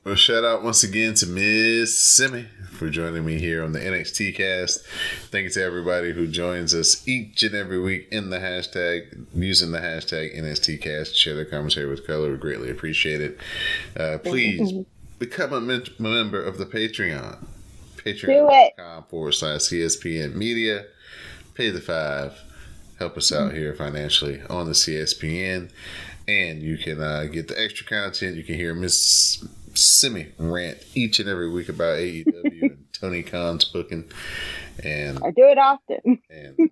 [0.04, 4.36] Well, shout out once again to Miss Simi for joining me here on the NXT
[4.36, 4.86] cast.
[5.32, 9.72] Thank you to everybody who joins us each and every week in the hashtag, using
[9.72, 12.32] the hashtag NXT cast to share their commentary with color.
[12.32, 13.38] We greatly appreciate it.
[13.98, 14.86] Uh, please
[15.20, 17.46] become a mem- member of the Patreon.
[17.98, 20.86] Patreon.com forward slash CSPN media.
[21.54, 22.38] Pay the five.
[23.00, 25.72] Help us out here financially on the CSPN.
[26.28, 28.36] And you can uh, get the extra content.
[28.36, 29.44] You can hear Miss
[29.74, 32.26] Simi rant each and every week about AEW
[32.62, 34.12] and Tony Khan's booking.
[34.84, 36.22] And I do it often.
[36.30, 36.70] and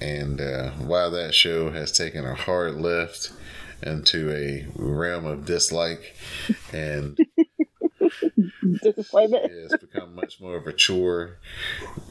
[0.00, 3.32] and uh, while that show has taken a hard left
[3.82, 6.14] into a realm of dislike
[6.72, 7.18] and
[8.82, 9.50] Disappointment.
[9.50, 11.38] it's become much more of a chore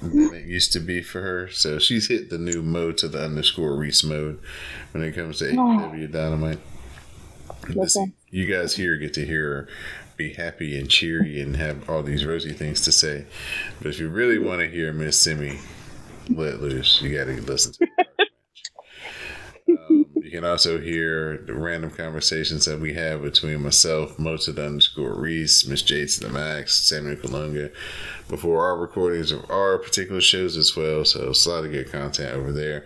[0.01, 1.49] than it used to be for her.
[1.49, 4.39] So she's hit the new mode to the underscore Reese mode
[4.91, 5.53] when it comes to oh.
[5.53, 6.59] AEW Dynamite.
[7.67, 7.97] This-
[8.31, 9.67] you guys here get to hear her
[10.19, 13.25] be happy and cheery and have all these rosy things to say.
[13.81, 15.57] But if you really want to hear Miss Simi
[16.27, 17.87] let loose, you got to listen to
[20.29, 25.65] you can also hear the random conversations that we have between myself, Mozart underscore Reese,
[25.65, 27.73] Miss Jade to the Max, Samuel Kalunga,
[28.27, 31.03] before our recordings of our particular shows as well.
[31.03, 32.85] So a lot of good content over there.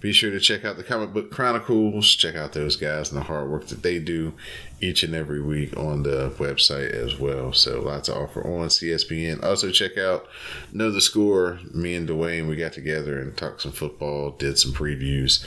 [0.00, 2.12] Be sure to check out the Comic Book Chronicles.
[2.16, 4.32] Check out those guys and the hard work that they do
[4.80, 7.52] each and every week on the website as well.
[7.52, 9.44] So lots to offer on CSPN.
[9.44, 10.26] Also check out
[10.72, 11.60] Know the Score.
[11.72, 15.46] Me and Dwayne, we got together and talked some football, did some previews.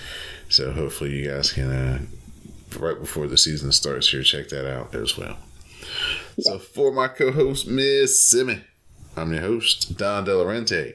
[0.53, 1.99] So hopefully you guys can, uh,
[2.77, 5.37] right before the season starts here, check that out as well.
[6.39, 8.61] So for my co-host, Miss Simmy,
[9.17, 10.93] I'm your host, Don Delarente,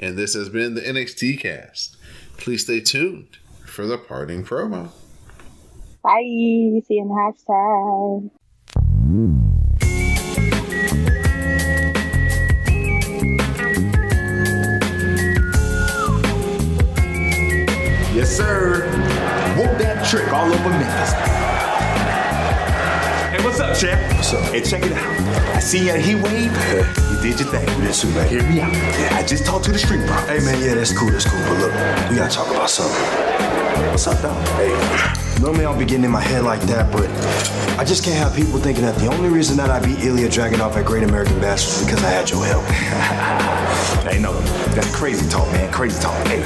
[0.00, 1.98] and this has been the NXT cast.
[2.38, 3.36] Please stay tuned
[3.66, 4.88] for the parting promo.
[6.02, 6.22] Bye.
[6.22, 8.30] See you in the hashtag.
[18.14, 18.93] Yes, sir.
[20.04, 21.12] Trick all over Memphis.
[23.30, 24.00] Hey, what's up, champ?
[24.14, 24.44] What's up?
[24.52, 25.56] Hey, check it out.
[25.56, 26.52] I see you at Heat Wave.
[27.10, 27.66] You did your thing.
[27.82, 28.28] Yes, sir, man.
[28.28, 28.74] Hear me out.
[29.12, 30.16] I just talked to the street bro.
[30.26, 31.40] Hey man, yeah, that's cool, that's cool.
[31.48, 31.72] But look,
[32.10, 33.53] we gotta talk about something.
[33.74, 34.46] What's up, dog?
[34.56, 34.70] Hey,
[35.40, 37.08] normally I'll be getting in my head like that, but
[37.76, 40.76] I just can't have people thinking that the only reason that I beat Ilya Dragunov
[40.76, 42.64] at Great American Bash was because I had your help.
[44.04, 44.38] Hey, no,
[44.74, 45.72] that's crazy talk, man.
[45.72, 46.14] Crazy talk.
[46.26, 46.42] Hey,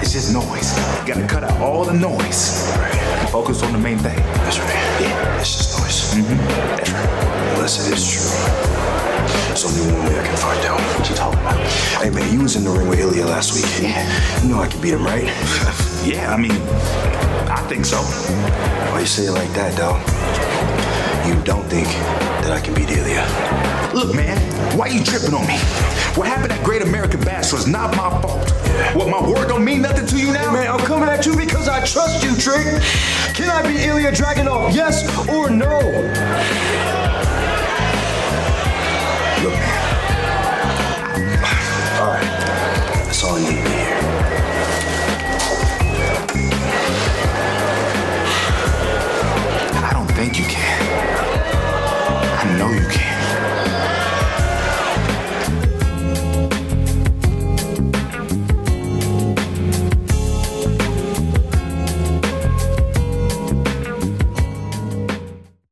[0.00, 0.72] it's just noise.
[1.00, 2.72] You gotta cut out all the noise.
[2.72, 4.16] And focus on the main thing.
[4.44, 4.68] That's right.
[5.00, 6.12] Yeah, it's just noise.
[6.12, 6.36] Mm-hmm.
[6.76, 7.54] That's right.
[7.56, 8.28] Unless it is true.
[9.48, 10.80] There's only one way I can find out.
[10.98, 11.58] What you talking about?
[12.02, 13.64] Hey man, you was in the ring with Ilya last week.
[13.80, 14.04] Yeah.
[14.42, 15.24] You know I can beat him, right?
[16.02, 16.50] Yeah, I mean,
[17.48, 17.98] I think so.
[18.90, 20.02] Why you say it like that, dog?
[21.28, 21.86] You don't think
[22.42, 23.24] that I can beat Ilya.
[23.94, 24.38] Look, man,
[24.76, 25.58] why you tripping on me?
[26.16, 28.50] What happened at Great American Bash was not my fault.
[28.94, 30.52] What, my word don't mean nothing to you now?
[30.52, 32.82] Man, I'm coming at you because I trust you, Trick.
[33.34, 34.74] Can I be Ilya Dragunov?
[34.74, 35.78] Yes or no?
[52.62, 53.11] Know you can.